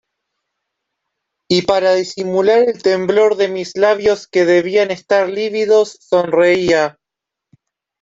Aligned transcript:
y 1.47 1.61
para 1.61 1.93
disimular 1.93 2.67
el 2.67 2.81
temblor 2.81 3.35
de 3.35 3.49
mis 3.49 3.77
labios 3.77 4.25
que 4.27 4.45
debían 4.45 4.89
estar 4.89 5.29
lívidos, 5.29 5.97
sonreía. 5.99 6.97